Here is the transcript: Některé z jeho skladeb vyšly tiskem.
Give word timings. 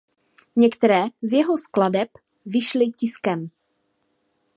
Některé 0.55 1.03
z 1.21 1.33
jeho 1.33 1.57
skladeb 1.57 2.07
vyšly 2.45 2.91
tiskem. 2.91 3.49